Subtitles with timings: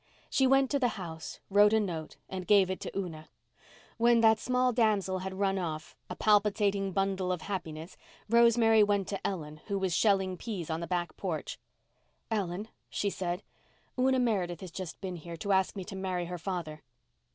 [0.31, 3.29] She went to the house, wrote a note and gave it to Una.
[3.99, 7.95] When that small damsel had run off, a palpitating bundle of happiness,
[8.27, 11.59] Rosemary went to Ellen, who was shelling peas on the back porch.
[12.31, 13.43] "Ellen," she said,
[13.95, 16.81] "Una Meredith has just been here to ask me to marry her father."